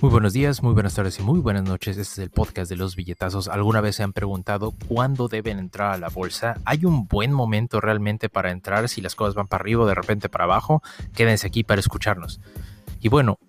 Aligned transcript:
Muy 0.00 0.12
buenos 0.12 0.32
días, 0.32 0.62
muy 0.62 0.74
buenas 0.74 0.94
tardes 0.94 1.18
y 1.18 1.24
muy 1.24 1.40
buenas 1.40 1.64
noches. 1.64 1.98
Este 1.98 2.12
es 2.12 2.18
el 2.20 2.30
podcast 2.30 2.70
de 2.70 2.76
los 2.76 2.94
billetazos. 2.94 3.48
¿Alguna 3.48 3.80
vez 3.80 3.96
se 3.96 4.04
han 4.04 4.12
preguntado 4.12 4.72
cuándo 4.86 5.26
deben 5.26 5.58
entrar 5.58 5.92
a 5.92 5.98
la 5.98 6.08
bolsa? 6.08 6.54
¿Hay 6.64 6.84
un 6.84 7.08
buen 7.08 7.32
momento 7.32 7.80
realmente 7.80 8.28
para 8.28 8.52
entrar 8.52 8.88
si 8.88 9.00
las 9.00 9.16
cosas 9.16 9.34
van 9.34 9.48
para 9.48 9.62
arriba 9.62 9.82
o 9.82 9.86
de 9.86 9.96
repente 9.96 10.28
para 10.28 10.44
abajo? 10.44 10.84
Quédense 11.16 11.48
aquí 11.48 11.64
para 11.64 11.80
escucharnos. 11.80 12.40
Y 13.00 13.08
bueno, 13.08 13.40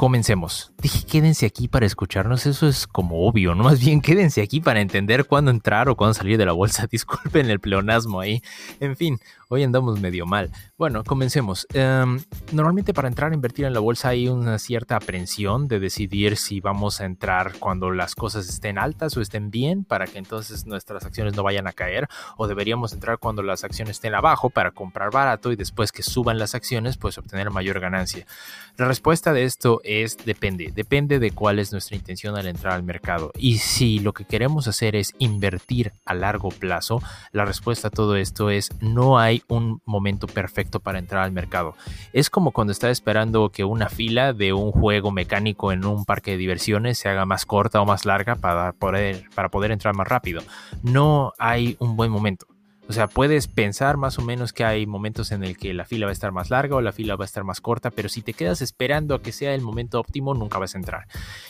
comencemos. 0.00 0.72
Dije 0.80 1.04
quédense 1.04 1.44
aquí 1.44 1.68
para 1.68 1.84
escucharnos, 1.84 2.46
eso 2.46 2.66
es 2.66 2.86
como 2.86 3.28
obvio, 3.28 3.54
¿no? 3.54 3.64
Más 3.70 3.80
bien 3.80 4.00
quédense 4.00 4.40
aquí 4.40 4.58
para 4.58 4.80
entender 4.80 5.26
cuándo 5.26 5.50
entrar 5.50 5.90
o 5.90 5.94
cuándo 5.94 6.14
salir 6.14 6.38
de 6.38 6.46
la 6.46 6.52
bolsa. 6.52 6.86
Disculpen 6.90 7.50
el 7.50 7.60
pleonasmo 7.60 8.18
ahí. 8.18 8.42
En 8.80 8.96
fin, 8.96 9.20
Hoy 9.52 9.64
andamos 9.64 9.98
medio 9.98 10.26
mal. 10.26 10.52
Bueno, 10.78 11.02
comencemos. 11.02 11.66
Em, 11.74 12.20
normalmente 12.52 12.94
para 12.94 13.08
entrar 13.08 13.32
a 13.32 13.34
invertir 13.34 13.64
en 13.64 13.72
la 13.72 13.80
bolsa 13.80 14.10
hay 14.10 14.28
una 14.28 14.60
cierta 14.60 14.94
aprensión 14.94 15.66
de 15.66 15.80
decidir 15.80 16.36
si 16.36 16.60
vamos 16.60 17.00
a 17.00 17.04
entrar 17.04 17.54
cuando 17.58 17.90
las 17.90 18.14
cosas 18.14 18.48
estén 18.48 18.78
altas 18.78 19.16
o 19.16 19.20
estén 19.20 19.50
bien 19.50 19.82
para 19.82 20.06
que 20.06 20.18
entonces 20.18 20.66
nuestras 20.66 21.04
acciones 21.04 21.34
no 21.34 21.42
vayan 21.42 21.66
a 21.66 21.72
caer 21.72 22.06
o 22.36 22.46
deberíamos 22.46 22.92
entrar 22.92 23.18
cuando 23.18 23.42
las 23.42 23.64
acciones 23.64 23.96
estén 23.96 24.14
abajo 24.14 24.50
para 24.50 24.70
comprar 24.70 25.10
barato 25.10 25.50
y 25.50 25.56
después 25.56 25.90
que 25.90 26.04
suban 26.04 26.38
las 26.38 26.54
acciones 26.54 26.96
pues 26.96 27.18
obtener 27.18 27.50
mayor 27.50 27.80
ganancia. 27.80 28.28
La 28.76 28.86
respuesta 28.86 29.32
de 29.32 29.42
esto 29.42 29.80
es 29.82 29.89
depende, 30.24 30.70
depende 30.72 31.18
de 31.18 31.32
cuál 31.32 31.58
es 31.58 31.72
nuestra 31.72 31.96
intención 31.96 32.36
al 32.36 32.46
entrar 32.46 32.74
al 32.74 32.84
mercado 32.84 33.32
y 33.36 33.58
si 33.58 33.98
lo 33.98 34.12
que 34.12 34.24
queremos 34.24 34.68
hacer 34.68 34.94
es 34.94 35.14
invertir 35.18 35.92
a 36.04 36.14
largo 36.14 36.50
plazo, 36.50 37.02
la 37.32 37.44
respuesta 37.44 37.88
a 37.88 37.90
todo 37.90 38.14
esto 38.14 38.50
es 38.50 38.70
no 38.80 39.18
hay 39.18 39.42
un 39.48 39.82
momento 39.84 40.28
perfecto 40.28 40.78
para 40.78 41.00
entrar 41.00 41.24
al 41.24 41.32
mercado. 41.32 41.74
Es 42.12 42.30
como 42.30 42.52
cuando 42.52 42.72
estás 42.72 42.92
esperando 42.92 43.50
que 43.50 43.64
una 43.64 43.88
fila 43.88 44.32
de 44.32 44.52
un 44.52 44.70
juego 44.70 45.10
mecánico 45.10 45.72
en 45.72 45.84
un 45.84 46.04
parque 46.04 46.32
de 46.32 46.36
diversiones 46.36 46.98
se 46.98 47.08
haga 47.08 47.26
más 47.26 47.44
corta 47.44 47.80
o 47.80 47.84
más 47.86 48.04
larga 48.04 48.36
para 48.36 48.72
poder, 48.72 49.24
para 49.34 49.48
poder 49.48 49.72
entrar 49.72 49.94
más 49.94 50.06
rápido. 50.06 50.42
No 50.84 51.32
hay 51.38 51.76
un 51.80 51.96
buen 51.96 52.12
momento. 52.12 52.46
O 52.90 52.92
sea, 52.92 53.06
puedes 53.06 53.46
pensar 53.46 53.98
más 53.98 54.18
o 54.18 54.22
menos 54.22 54.52
que 54.52 54.64
hay 54.64 54.84
momentos 54.84 55.30
en 55.30 55.44
el 55.44 55.56
que 55.56 55.72
la 55.72 55.84
fila 55.84 56.06
va 56.06 56.10
a 56.10 56.12
estar 56.12 56.32
más 56.32 56.50
larga 56.50 56.74
o 56.74 56.80
la 56.80 56.90
fila 56.90 57.14
va 57.14 57.24
a 57.24 57.26
estar 57.26 57.44
más 57.44 57.60
corta, 57.60 57.92
pero 57.92 58.08
si 58.08 58.20
te 58.20 58.32
quedas 58.32 58.62
esperando 58.62 59.14
a 59.14 59.22
que 59.22 59.30
sea 59.30 59.54
el 59.54 59.60
momento 59.60 60.00
óptimo, 60.00 60.34
nunca 60.34 60.58
vas 60.58 60.74
a 60.74 60.78
entrar. 60.78 61.06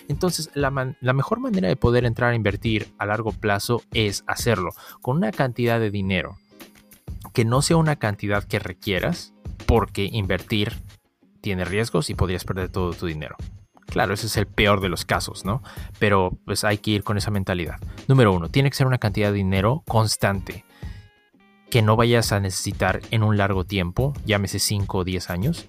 Entonces, 0.08 0.50
la, 0.52 0.70
mejor 0.70 1.40
manera 1.40 1.68
de 1.68 1.76
poder 1.76 2.04
entrar 2.04 2.32
a 2.32 2.34
invertir 2.34 2.92
a 2.98 3.06
largo 3.06 3.32
plazo 3.32 3.80
es 3.94 4.22
hacerlo 4.26 4.72
con 5.00 5.16
una 5.16 5.32
cantidad 5.32 5.80
de 5.80 5.90
dinero 5.90 6.36
que 7.32 7.46
no 7.46 7.62
sea 7.62 7.78
una 7.78 7.96
cantidad 7.96 8.44
que 8.44 8.58
requieras, 8.58 9.32
porque 9.64 10.10
invertir 10.12 10.74
tiene 11.40 11.64
riesgos 11.64 12.10
y 12.10 12.14
podrías 12.14 12.44
perder 12.44 12.68
todo 12.68 12.92
tu 12.92 13.06
dinero. 13.06 13.36
Claro, 13.86 14.12
ese 14.12 14.26
es 14.26 14.36
el 14.36 14.46
peor 14.46 14.82
de 14.82 14.90
los 14.90 15.06
casos, 15.06 15.46
¿no? 15.46 15.62
Pero 15.98 16.36
pues 16.44 16.64
hay 16.64 16.76
que 16.76 16.90
ir 16.90 17.02
con 17.02 17.16
esa 17.16 17.30
mentalidad. 17.30 17.76
Número 18.08 18.30
uno, 18.30 18.50
tiene 18.50 18.68
que 18.68 18.76
ser 18.76 18.86
una 18.86 18.98
cantidad 18.98 19.28
de 19.28 19.38
dinero 19.38 19.82
constante 19.88 20.66
que 21.70 21.82
no 21.82 21.96
vayas 21.96 22.32
a 22.32 22.40
necesitar 22.40 23.00
en 23.10 23.22
un 23.22 23.36
largo 23.36 23.64
tiempo, 23.64 24.12
llámese 24.24 24.58
5 24.58 24.98
o 24.98 25.04
10 25.04 25.30
años, 25.30 25.66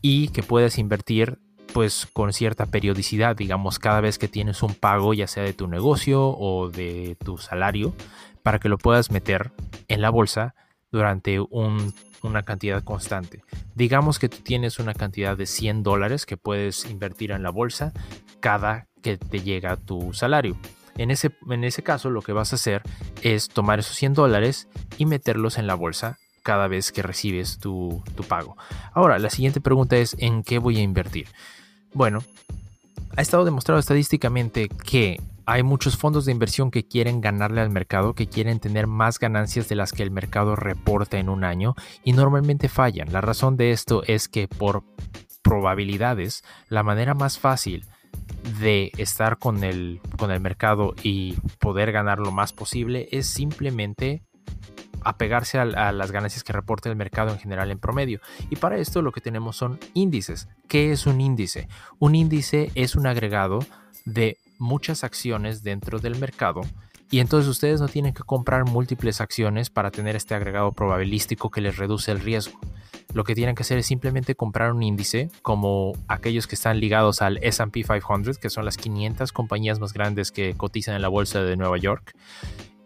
y 0.00 0.28
que 0.28 0.42
puedas 0.42 0.78
invertir 0.78 1.38
pues 1.72 2.08
con 2.12 2.32
cierta 2.32 2.66
periodicidad, 2.66 3.36
digamos, 3.36 3.78
cada 3.78 4.00
vez 4.00 4.18
que 4.18 4.26
tienes 4.26 4.62
un 4.62 4.74
pago, 4.74 5.12
ya 5.12 5.26
sea 5.26 5.42
de 5.42 5.52
tu 5.52 5.68
negocio 5.68 6.26
o 6.28 6.70
de 6.70 7.16
tu 7.22 7.36
salario, 7.36 7.94
para 8.42 8.58
que 8.58 8.70
lo 8.70 8.78
puedas 8.78 9.10
meter 9.10 9.52
en 9.88 10.00
la 10.00 10.08
bolsa 10.08 10.54
durante 10.90 11.38
una 11.40 12.42
cantidad 12.44 12.82
constante. 12.82 13.42
Digamos 13.74 14.18
que 14.18 14.30
tú 14.30 14.38
tienes 14.38 14.78
una 14.78 14.94
cantidad 14.94 15.36
de 15.36 15.44
100 15.44 15.82
dólares 15.82 16.24
que 16.24 16.38
puedes 16.38 16.86
invertir 16.86 17.32
en 17.32 17.42
la 17.42 17.50
bolsa 17.50 17.92
cada 18.40 18.88
que 19.02 19.18
te 19.18 19.42
llega 19.42 19.76
tu 19.76 20.14
salario. 20.14 20.56
En 20.98 21.10
ese, 21.10 21.30
en 21.48 21.64
ese 21.64 21.82
caso 21.82 22.10
lo 22.10 22.22
que 22.22 22.32
vas 22.32 22.52
a 22.52 22.56
hacer 22.56 22.82
es 23.22 23.48
tomar 23.48 23.78
esos 23.78 23.96
100 23.96 24.14
dólares 24.14 24.68
y 24.98 25.06
meterlos 25.06 25.56
en 25.56 25.66
la 25.66 25.74
bolsa 25.74 26.18
cada 26.42 26.68
vez 26.68 26.92
que 26.92 27.02
recibes 27.02 27.58
tu, 27.58 28.02
tu 28.16 28.24
pago. 28.24 28.56
Ahora, 28.92 29.18
la 29.18 29.30
siguiente 29.30 29.60
pregunta 29.60 29.96
es 29.96 30.16
¿en 30.18 30.42
qué 30.42 30.58
voy 30.58 30.78
a 30.78 30.82
invertir? 30.82 31.28
Bueno, 31.94 32.22
ha 33.16 33.22
estado 33.22 33.44
demostrado 33.44 33.80
estadísticamente 33.80 34.68
que 34.68 35.20
hay 35.46 35.62
muchos 35.62 35.96
fondos 35.96 36.26
de 36.26 36.32
inversión 36.32 36.70
que 36.70 36.86
quieren 36.86 37.22
ganarle 37.22 37.62
al 37.62 37.70
mercado, 37.70 38.14
que 38.14 38.28
quieren 38.28 38.60
tener 38.60 38.86
más 38.86 39.18
ganancias 39.18 39.66
de 39.68 39.76
las 39.76 39.92
que 39.92 40.02
el 40.02 40.10
mercado 40.10 40.56
reporta 40.56 41.18
en 41.18 41.30
un 41.30 41.42
año 41.42 41.74
y 42.04 42.12
normalmente 42.12 42.68
fallan. 42.68 43.12
La 43.12 43.22
razón 43.22 43.56
de 43.56 43.70
esto 43.70 44.02
es 44.06 44.28
que 44.28 44.46
por 44.46 44.84
probabilidades, 45.42 46.44
la 46.68 46.82
manera 46.82 47.14
más 47.14 47.38
fácil 47.38 47.86
de 48.60 48.90
estar 48.96 49.38
con 49.38 49.64
el, 49.64 50.00
con 50.16 50.30
el 50.30 50.40
mercado 50.40 50.94
y 51.02 51.34
poder 51.58 51.92
ganar 51.92 52.18
lo 52.18 52.32
más 52.32 52.52
posible 52.52 53.08
es 53.12 53.26
simplemente 53.26 54.22
apegarse 55.02 55.58
a, 55.58 55.62
a, 55.62 55.92
las 55.92 56.10
ganancias 56.10 56.42
que 56.44 56.52
reporta 56.52 56.88
el 56.88 56.96
mercado 56.96 57.30
en 57.30 57.38
general 57.38 57.70
en 57.70 57.78
promedio. 57.78 58.20
Y 58.50 58.56
para 58.56 58.78
esto 58.78 59.02
lo 59.02 59.12
que 59.12 59.20
tenemos 59.20 59.56
son 59.56 59.78
índices. 59.94 60.48
¿Qué 60.68 60.92
es 60.92 61.06
un 61.06 61.20
índice? 61.20 61.68
Un 61.98 62.14
índice 62.14 62.70
es 62.74 62.96
un 62.96 63.06
agregado 63.06 63.60
de 64.04 64.38
muchas 64.58 65.04
acciones 65.04 65.62
dentro 65.62 65.98
del 65.98 66.16
mercado 66.18 66.62
y 67.10 67.20
entonces 67.20 67.48
ustedes 67.48 67.80
no 67.80 67.88
tienen 67.88 68.12
que 68.12 68.22
comprar 68.22 68.66
múltiples 68.66 69.20
acciones 69.20 69.70
para 69.70 69.90
tener 69.90 70.14
este 70.16 70.34
agregado 70.34 70.72
probabilístico 70.72 71.50
que 71.50 71.60
les 71.60 71.76
reduce 71.76 72.10
el 72.12 72.20
riesgo. 72.20 72.58
Lo 73.14 73.24
que 73.24 73.34
tienen 73.34 73.54
que 73.54 73.62
hacer 73.62 73.78
es 73.78 73.86
simplemente 73.86 74.34
comprar 74.34 74.72
un 74.72 74.82
índice 74.82 75.30
como 75.42 75.92
aquellos 76.08 76.46
que 76.46 76.54
están 76.54 76.78
ligados 76.78 77.22
al 77.22 77.38
SP 77.40 77.82
500, 77.82 78.38
que 78.38 78.50
son 78.50 78.64
las 78.64 78.76
500 78.76 79.32
compañías 79.32 79.80
más 79.80 79.92
grandes 79.92 80.30
que 80.30 80.54
cotizan 80.54 80.94
en 80.94 81.02
la 81.02 81.08
bolsa 81.08 81.42
de 81.42 81.56
Nueva 81.56 81.78
York. 81.78 82.14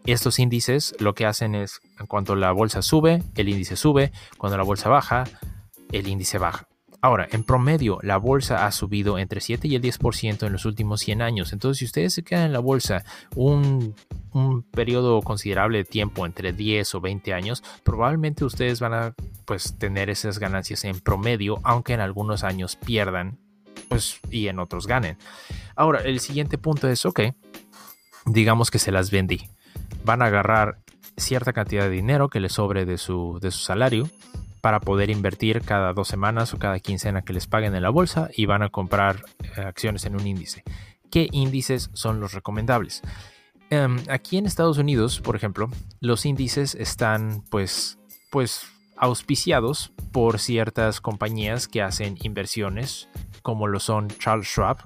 Estos 0.05 0.39
índices 0.39 0.95
lo 0.99 1.13
que 1.13 1.25
hacen 1.25 1.55
es, 1.55 1.81
en 1.99 2.07
cuanto 2.07 2.35
la 2.35 2.51
bolsa 2.51 2.81
sube, 2.81 3.21
el 3.35 3.49
índice 3.49 3.75
sube, 3.75 4.11
cuando 4.37 4.57
la 4.57 4.63
bolsa 4.63 4.89
baja, 4.89 5.25
el 5.91 6.07
índice 6.07 6.37
baja. 6.37 6.67
Ahora, 7.03 7.27
en 7.33 7.43
promedio, 7.43 7.99
la 8.01 8.15
bolsa 8.15 8.65
ha 8.65 8.71
subido 8.71 9.19
entre 9.19 9.41
7 9.41 9.67
y 9.67 9.75
el 9.75 9.81
10% 9.81 10.47
en 10.47 10.53
los 10.53 10.63
últimos 10.63 11.01
100 11.01 11.21
años. 11.21 11.51
Entonces, 11.51 11.79
si 11.79 11.83
ustedes 11.83 12.13
se 12.13 12.23
quedan 12.23 12.45
en 12.45 12.53
la 12.53 12.59
bolsa 12.59 13.03
un, 13.35 13.93
periodo 14.71 15.21
considerable 15.21 15.79
de 15.79 15.83
tiempo, 15.83 16.25
entre 16.25 16.53
10 16.53 16.95
o 16.95 17.01
20 17.01 17.33
años, 17.33 17.61
probablemente 17.83 18.45
ustedes 18.45 18.79
van 18.79 18.93
a 18.93 19.15
pues, 19.43 19.77
tener 19.77 20.09
esas 20.09 20.39
ganancias 20.39 20.85
en 20.85 20.97
promedio, 21.01 21.59
aunque 21.63 21.91
en 21.91 21.99
algunos 21.99 22.45
años 22.45 22.77
pierdan 22.77 23.37
pues, 23.89 24.21
y 24.31 24.47
en 24.47 24.59
otros 24.59 24.87
ganen. 24.87 25.17
Ahora, 25.75 25.99
el 26.03 26.21
siguiente 26.21 26.57
punto 26.57 26.87
es, 26.87 27.05
ok, 27.05 27.19
digamos 28.27 28.71
que 28.71 28.79
se 28.79 28.93
las 28.93 29.11
vendí. 29.11 29.49
Van 30.05 30.21
a 30.21 30.27
agarrar 30.27 30.77
cierta 31.17 31.51
cantidad 31.51 31.83
de 31.83 31.89
dinero 31.89 32.29
que 32.29 32.39
les 32.39 32.53
sobre 32.53 32.85
de 32.85 32.97
su, 32.97 33.39
de 33.41 33.51
su 33.51 33.59
salario 33.59 34.09
para 34.63 34.79
poder 34.79 35.09
invertir 35.09 35.61
cada 35.61 35.91
dos 35.91 36.07
semanas 36.07 36.53
o 36.53 36.57
cada 36.57 36.79
quincena 36.79 37.23
que 37.23 37.33
les 37.33 37.47
paguen 37.47 37.75
en 37.75 37.83
la 37.83 37.89
bolsa 37.89 38.29
y 38.33 38.45
van 38.45 38.63
a 38.63 38.69
comprar 38.69 39.25
eh, 39.57 39.59
acciones 39.59 40.05
en 40.05 40.15
un 40.15 40.25
índice. 40.25 40.63
¿Qué 41.11 41.27
índices 41.33 41.89
son 41.91 42.21
los 42.21 42.31
recomendables? 42.31 43.01
Em, 43.69 43.97
aquí 44.09 44.37
en 44.37 44.45
Estados 44.45 44.77
Unidos, 44.77 45.19
por 45.19 45.35
ejemplo, 45.35 45.69
los 45.99 46.25
índices 46.25 46.75
están 46.75 47.43
pues, 47.51 47.99
pues 48.31 48.65
auspiciados 48.95 49.91
por 50.13 50.39
ciertas 50.39 51.01
compañías 51.01 51.67
que 51.67 51.81
hacen 51.81 52.17
inversiones, 52.21 53.09
como 53.41 53.67
lo 53.67 53.81
son 53.81 54.07
Charles 54.07 54.47
Schwab, 54.47 54.77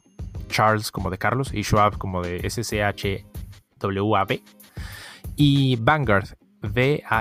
Charles 0.50 0.92
como 0.92 1.12
de 1.12 1.20
Carlos 1.20 1.54
y 1.54 1.62
Schwab 1.62 2.00
como 2.00 2.24
de 2.24 2.50
SCHWAB, 2.50 4.40
y 5.36 5.76
Vanguard, 5.76 6.30
V-A-N-G-U-A-R-D. 6.64 7.18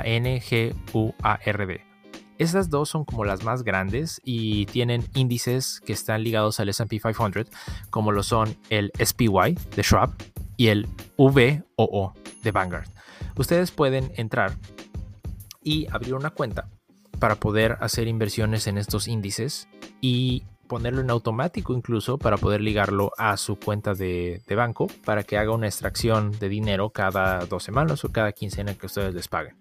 Estas 2.39 2.69
dos 2.69 2.91
son 2.91 3.05
como 3.05 3.25
las 3.25 3.45
más 3.45 3.63
grandes 3.63 4.21
y 4.25 4.67
tienen 4.67 5.05
índices 5.15 5.81
que 5.81 5.95
están 5.95 6.23
ligados 6.23 6.61
al 6.61 6.69
SP 6.69 7.01
500, 7.01 7.47
como 7.89 8.13
lo 8.13 8.23
son 8.23 8.57
el 8.69 8.93
SPY 9.03 9.59
de 9.75 9.83
Schwab 9.83 10.11
y 10.57 10.69
el 10.69 10.87
VOO 11.17 12.13
de 12.43 12.51
Vanguard. 12.51 12.89
Ustedes 13.37 13.71
pueden 13.71 14.13
entrar 14.17 14.55
y 15.63 15.87
abrir 15.91 16.15
una 16.15 16.31
cuenta 16.31 16.69
para 17.19 17.37
poder 17.37 17.79
hacer 17.81 18.07
inversiones 18.07 18.67
en 18.67 18.77
estos 18.77 19.09
índices 19.09 19.69
y 20.01 20.45
ponerlo 20.67 21.01
en 21.01 21.11
automático 21.11 21.75
incluso 21.75 22.19
para 22.19 22.37
poder 22.37 22.61
ligarlo 22.61 23.13
a 23.19 23.37
su 23.37 23.57
cuenta 23.57 23.95
de, 23.95 24.43
banco 24.57 24.89
para 25.05 25.23
que 25.23 25.37
haga 25.37 25.53
una 25.53 25.67
extracción 25.67 26.33
de 26.39 26.49
dinero 26.49 26.91
cada 26.91 27.45
dos 27.47 27.63
semanas 27.63 28.05
o 28.05 28.11
cada 28.11 28.33
quincena 28.33 28.75
que 28.75 28.87
ustedes 28.87 29.15
les 29.15 29.29
paguen. 29.29 29.55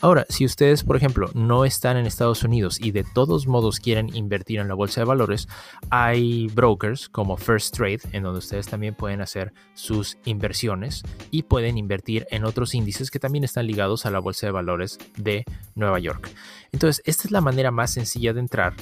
Ahora, 0.00 0.26
si 0.28 0.44
ustedes, 0.44 0.84
por 0.84 0.96
ejemplo, 0.96 1.30
no 1.34 1.64
están 1.64 1.96
en 1.96 2.06
Estados 2.06 2.42
Unidos 2.42 2.78
y 2.80 2.90
de 2.90 3.04
todos 3.04 3.46
modos 3.46 3.80
quieren 3.80 4.14
invertir 4.14 4.60
en 4.60 4.68
la 4.68 4.74
bolsa 4.74 5.00
de 5.00 5.06
valores, 5.06 5.48
hay 5.90 6.48
brokers 6.48 7.08
como 7.08 7.36
First 7.36 7.74
Trade 7.76 8.00
en 8.12 8.22
donde 8.22 8.38
ustedes 8.38 8.66
también 8.66 8.94
pueden 8.94 9.20
hacer 9.20 9.52
sus 9.74 10.18
inversiones 10.24 11.02
y 11.30 11.44
pueden 11.44 11.78
invertir 11.78 12.26
en 12.30 12.44
otros 12.44 12.74
índices 12.74 13.10
que 13.10 13.18
también 13.18 13.44
están 13.44 13.66
ligados 13.66 14.06
a 14.06 14.10
la 14.10 14.18
bolsa 14.18 14.46
de 14.46 14.52
valores 14.52 14.98
de 15.16 15.44
Nueva 15.74 15.98
York. 15.98 16.30
Entonces, 16.72 17.02
esta 17.06 17.28
es 17.28 17.30
la 17.30 17.40
manera 17.40 17.70
más 17.70 17.92
sencilla 17.92 18.32
de 18.32 18.40
entrar 18.40 18.74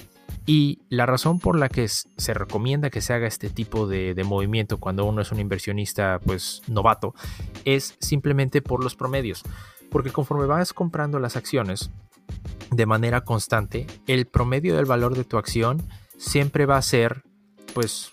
y 0.46 0.81
la 0.88 1.06
razón 1.06 1.38
por 1.38 1.58
la 1.58 1.69
que 1.69 1.88
se 1.88 2.34
recomienda 2.34 2.90
que 2.90 3.00
se 3.00 3.12
haga 3.12 3.26
este 3.26 3.50
tipo 3.50 3.87
de, 3.87 4.20
movimiento 4.25 4.79
cuando 4.79 5.05
uno 5.05 5.23
es 5.23 5.32
un 5.32 5.40
inversionista 5.40 6.20
pues 6.25 6.62
novato 6.69 7.14
es 7.64 7.96
simplemente 8.00 8.62
por 8.62 8.82
los 8.82 8.94
promedios. 8.94 9.43
Porque 9.90 10.11
conforme 10.11 10.46
vas 10.46 10.73
comprando 10.73 11.19
las 11.19 11.37
acciones 11.37 11.90
de 12.70 12.87
manera 12.87 13.23
constante, 13.23 13.87
el 14.06 14.26
promedio 14.26 14.76
del 14.76 14.87
valor 14.87 15.14
de 15.14 15.25
tu 15.25 15.37
acción 15.37 15.82
siempre 16.17 16.67
va 16.67 16.79
a 16.79 16.82
ser 16.82 17.23
pues 17.75 18.12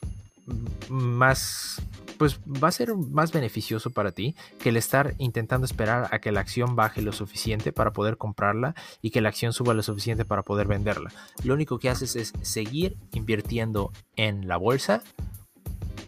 más 0.89 1.81
pues 2.19 2.42
va 2.42 2.68
a 2.68 2.71
ser 2.71 2.94
más 2.95 3.31
beneficioso 3.31 3.92
para 3.92 4.12
ti 4.12 4.36
que 4.60 4.69
el 4.69 4.77
estar 4.77 5.16
intentando 5.18 5.66
esperar 5.66 6.10
a 6.12 6.19
que 6.19 6.33
la 6.33 6.42
acción 6.42 6.75
baje 6.75 7.01
lo 7.01 7.13
suficiente 7.13 7.71
para 7.71 7.94
poder 7.94 8.18
comprarla 8.18 8.75
y 9.01 9.12
que 9.12 9.21
la 9.21 9.30
acción 9.30 9.54
suba 9.54 9.74
lo 9.74 9.81
suficiente 9.81 10.25
para 10.25 10.44
poder 10.44 10.68
venderla. 10.68 11.12
Lo 11.45 11.54
único 11.54 11.80
que 11.80 11.89
haces 11.89 12.18
es 12.18 12.33
seguir 12.42 12.98
invirtiendo 13.13 13.92
en 14.18 14.50
la 14.50 14.57
bolsa 14.57 15.01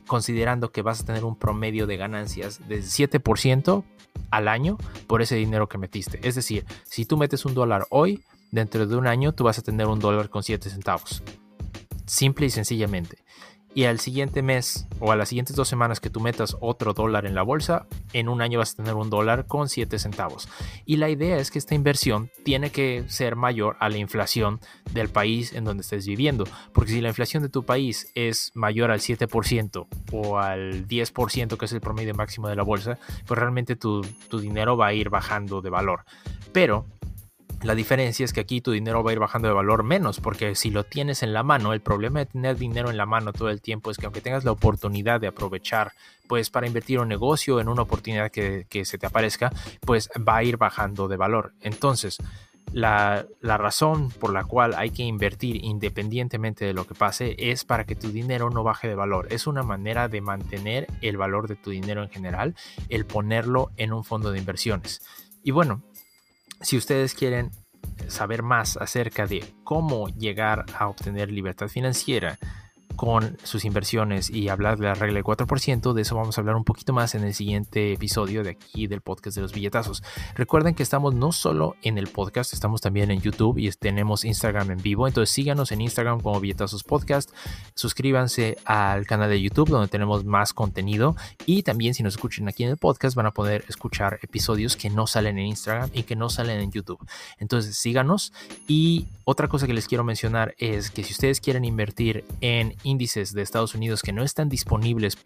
considerando 0.05 0.73
que 0.73 0.81
vas 0.81 0.99
a 0.99 1.05
tener 1.05 1.23
un 1.23 1.37
promedio 1.37 1.87
de 1.87 1.95
ganancias 1.95 2.59
de 2.67 2.81
7% 2.81 3.85
al 4.31 4.47
año 4.49 4.77
por 5.07 5.21
ese 5.21 5.35
dinero 5.35 5.69
que 5.69 5.77
metiste. 5.77 6.19
Es 6.27 6.35
decir, 6.35 6.65
si 6.83 7.05
tú 7.05 7.15
metes 7.15 7.45
un 7.45 7.53
dólar 7.53 7.87
hoy, 7.89 8.21
dentro 8.51 8.85
de 8.85 8.97
un 8.97 9.07
año 9.07 9.31
tú 9.31 9.45
vas 9.45 9.57
a 9.59 9.61
tener 9.61 9.87
un 9.87 9.99
dólar 9.99 10.29
con 10.29 10.43
7 10.43 10.69
centavos. 10.69 11.23
Simple 12.05 12.47
y 12.47 12.49
sencillamente 12.49 13.23
y 13.73 13.85
al 13.85 13.99
siguiente 13.99 14.41
mes 14.41 14.87
o 14.99 15.11
a 15.11 15.15
las 15.15 15.29
siguientes 15.29 15.55
dos 15.55 15.67
semanas 15.67 15.99
que 15.99 16.09
tú 16.09 16.19
metas 16.19 16.57
otro 16.59 16.93
dólar 16.93 17.25
en 17.25 17.35
la 17.35 17.41
bolsa, 17.41 17.87
en 18.13 18.29
un 18.29 18.41
año 18.41 18.59
vas 18.59 18.73
a 18.73 18.77
tener 18.77 18.93
un 18.93 19.09
dólar 19.09 19.47
con 19.47 19.69
7 19.69 19.97
centavos. 19.97 20.49
Y 20.85 20.97
la 20.97 21.09
idea 21.09 21.37
es 21.37 21.51
que 21.51 21.59
esta 21.59 21.73
inversión 21.73 22.29
tiene 22.43 22.71
que 22.71 23.05
ser 23.07 23.35
mayor 23.35 23.77
a 23.79 23.89
la 23.89 23.97
inflación 23.97 24.59
del 24.91 25.09
país 25.09 25.53
en 25.53 25.63
donde 25.63 25.81
estés 25.81 26.05
viviendo. 26.05 26.45
Porque 26.73 26.91
si 26.91 27.01
la 27.01 27.09
inflación 27.09 27.43
de 27.43 27.49
tu 27.49 27.63
país 27.63 28.11
es 28.13 28.51
mayor 28.53 28.91
al 28.91 28.99
7% 28.99 29.87
o 30.11 30.37
al 30.37 30.87
10% 30.87 31.57
que 31.57 31.65
es 31.65 31.73
el 31.73 31.81
promedio 31.81 32.13
máximo 32.13 32.47
de 32.47 32.55
la 32.55 32.63
bolsa, 32.63 32.99
pues 33.25 33.39
realmente 33.39 33.75
tu, 33.75 34.01
tu 34.29 34.39
dinero 34.39 34.77
va 34.77 34.87
a 34.87 34.93
ir 34.93 35.09
bajando 35.09 35.61
de 35.61 35.69
valor. 35.69 36.03
Pero 36.51 36.85
la 37.63 37.75
diferencia 37.75 38.23
es 38.25 38.33
que 38.33 38.39
aquí 38.39 38.59
tu 38.59 38.71
dinero 38.71 39.03
va 39.03 39.11
a 39.11 39.13
ir 39.13 39.19
bajando 39.19 39.47
de 39.47 39.53
valor 39.53 39.83
menos, 39.83 40.19
porque 40.19 40.55
si 40.55 40.71
lo 40.71 40.83
tienes 40.83 41.21
en 41.21 41.31
la 41.31 41.43
mano, 41.43 41.73
el 41.73 41.81
problema 41.81 42.19
de 42.19 42.25
tener 42.25 42.57
dinero 42.57 42.89
en 42.89 42.97
la 42.97 43.05
mano 43.05 43.33
todo 43.33 43.49
el 43.49 43.61
tiempo 43.61 43.91
es 43.91 43.97
que 43.97 44.05
aunque 44.05 44.21
tengas 44.21 44.43
la 44.43 44.51
oportunidad 44.51 45.21
de 45.21 45.27
aprovechar, 45.27 45.91
pues 46.27 46.49
para 46.49 46.65
invertir 46.65 46.99
un 46.99 47.07
negocio 47.07 47.59
en 47.59 47.67
una 47.67 47.83
oportunidad 47.83 48.31
que, 48.31 48.65
se 48.83 48.97
te 48.97 49.05
aparezca, 49.05 49.51
pues 49.81 50.09
va 50.27 50.37
a 50.37 50.43
ir 50.43 50.57
bajando 50.57 51.07
de 51.07 51.17
valor. 51.17 51.53
Entonces, 51.61 52.17
la, 52.73 53.27
la, 53.41 53.57
razón 53.57 54.09
por 54.09 54.33
la 54.33 54.45
cual 54.45 54.73
hay 54.75 54.89
que 54.91 55.03
invertir 55.03 55.63
independientemente 55.63 56.65
de 56.65 56.73
lo 56.73 56.87
que 56.87 56.95
pase 56.95 57.35
es 57.37 57.65
para 57.65 57.85
que 57.85 57.95
tu 57.95 58.11
dinero 58.11 58.49
no 58.49 58.63
baje 58.63 58.87
de 58.87 58.95
valor. 58.95 59.27
Es 59.29 59.45
una 59.45 59.61
manera 59.61 60.07
de 60.07 60.21
mantener 60.21 60.87
el 61.01 61.17
valor 61.17 61.47
de 61.47 61.57
tu 61.57 61.69
dinero 61.69 62.01
en 62.01 62.09
general, 62.09 62.55
el 62.89 63.05
ponerlo 63.05 63.71
en 63.77 63.93
un 63.93 64.03
fondo 64.03 64.31
de 64.31 64.39
inversiones. 64.39 65.01
Y 65.43 65.51
bueno, 65.51 65.81
si 66.61 66.77
ustedes 66.77 67.13
quieren 67.13 67.51
saber 68.07 68.43
más 68.43 68.77
acerca 68.77 69.25
de 69.25 69.43
cómo 69.63 70.07
llegar 70.09 70.65
a 70.77 70.87
obtener 70.87 71.31
libertad 71.31 71.67
financiera, 71.67 72.37
con 72.95 73.37
sus 73.43 73.65
inversiones 73.65 74.29
y 74.29 74.49
hablar 74.49 74.77
de 74.77 74.85
la 74.85 74.93
regla 74.93 75.15
del 75.15 75.23
4%. 75.23 75.93
De 75.93 76.01
eso 76.01 76.15
vamos 76.15 76.37
a 76.37 76.41
hablar 76.41 76.55
un 76.55 76.63
poquito 76.63 76.93
más 76.93 77.15
en 77.15 77.23
el 77.23 77.33
siguiente 77.33 77.93
episodio 77.93 78.43
de 78.43 78.51
aquí 78.51 78.87
del 78.87 79.01
podcast 79.01 79.35
de 79.35 79.41
los 79.41 79.53
billetazos. 79.53 80.03
Recuerden 80.35 80.75
que 80.75 80.83
estamos 80.83 81.13
no 81.13 81.31
solo 81.31 81.75
en 81.81 81.97
el 81.97 82.07
podcast, 82.07 82.53
estamos 82.53 82.81
también 82.81 83.11
en 83.11 83.21
YouTube 83.21 83.57
y 83.57 83.69
tenemos 83.71 84.25
Instagram 84.25 84.71
en 84.71 84.81
vivo. 84.81 85.07
Entonces 85.07 85.33
síganos 85.33 85.71
en 85.71 85.81
Instagram 85.81 86.21
como 86.21 86.39
Billetazos 86.39 86.83
Podcast. 86.83 87.31
Suscríbanse 87.75 88.57
al 88.65 89.05
canal 89.05 89.29
de 89.29 89.41
YouTube 89.41 89.69
donde 89.69 89.87
tenemos 89.87 90.25
más 90.25 90.53
contenido. 90.53 91.15
Y 91.45 91.63
también 91.63 91.93
si 91.93 92.03
nos 92.03 92.15
escuchan 92.15 92.47
aquí 92.47 92.63
en 92.63 92.69
el 92.69 92.77
podcast 92.77 93.15
van 93.15 93.25
a 93.25 93.31
poder 93.31 93.65
escuchar 93.67 94.19
episodios 94.21 94.75
que 94.75 94.89
no 94.89 95.07
salen 95.07 95.39
en 95.39 95.47
Instagram 95.47 95.89
y 95.93 96.03
que 96.03 96.15
no 96.15 96.29
salen 96.29 96.59
en 96.59 96.71
YouTube. 96.71 96.99
Entonces 97.39 97.77
síganos. 97.77 98.33
Y 98.67 99.07
otra 99.23 99.47
cosa 99.47 99.67
que 99.67 99.73
les 99.73 99.87
quiero 99.87 100.03
mencionar 100.03 100.55
es 100.57 100.91
que 100.91 101.03
si 101.03 101.13
ustedes 101.13 101.39
quieren 101.39 101.65
invertir 101.65 102.25
en 102.41 102.75
índices 102.83 103.33
de 103.33 103.41
Estados 103.41 103.75
Unidos 103.75 104.01
que 104.01 104.13
no 104.13 104.23
están 104.23 104.49
disponibles 104.49 105.17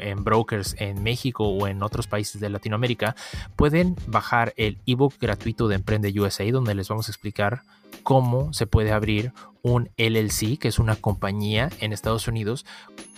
en 0.00 0.24
brokers 0.24 0.74
en 0.78 1.02
México 1.02 1.48
o 1.48 1.66
en 1.66 1.82
otros 1.82 2.06
países 2.06 2.40
de 2.40 2.50
Latinoamérica, 2.50 3.14
pueden 3.56 3.96
bajar 4.06 4.52
el 4.56 4.78
ebook 4.86 5.14
gratuito 5.20 5.68
de 5.68 5.76
Emprende 5.76 6.12
USA 6.18 6.50
donde 6.50 6.74
les 6.74 6.88
vamos 6.88 7.08
a 7.08 7.12
explicar 7.12 7.62
cómo 8.02 8.52
se 8.52 8.66
puede 8.66 8.92
abrir 8.92 9.32
un 9.62 9.90
LLC, 9.96 10.58
que 10.58 10.68
es 10.68 10.78
una 10.78 10.96
compañía 10.96 11.70
en 11.80 11.92
Estados 11.92 12.28
Unidos, 12.28 12.64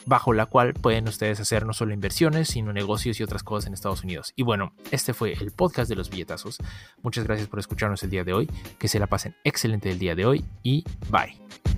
bajo 0.07 0.33
la 0.33 0.47
cual 0.47 0.73
pueden 0.73 1.07
ustedes 1.07 1.39
hacer 1.41 1.67
no 1.67 1.75
solo 1.75 1.93
inversiones, 1.93 2.49
sino 2.49 2.73
negocios 2.73 3.21
y 3.21 3.23
otras 3.23 3.43
cosas 3.43 3.67
en 3.67 3.75
Estados 3.75 4.03
Unidos. 4.03 4.33
Y 4.35 4.43
bueno, 4.43 4.73
este 4.91 5.13
fue 5.13 5.35
el 5.35 5.53
podcast 5.53 5.91
de 5.91 5.97
los 5.97 6.09
billetazos. 6.09 6.59
Muchas 7.03 7.25
gracias 7.25 7.49
por 7.49 7.59
escucharnos 7.59 8.03
el 8.03 8.11
día 8.11 8.25
de 8.25 8.33
hoy. 8.33 8.51
Que 8.79 8.89
se 8.89 8.99
la 8.99 9.07
pasen 9.07 9.37
excelente 9.45 9.91
el 9.91 9.99
día 9.99 10.15
de 10.15 10.25
hoy 10.25 10.45
y 10.63 10.85
bye. 11.11 11.78